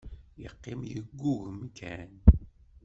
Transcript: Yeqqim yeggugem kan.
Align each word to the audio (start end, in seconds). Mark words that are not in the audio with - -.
Yeqqim 0.41 0.81
yeggugem 0.91 1.59
kan. 1.77 2.11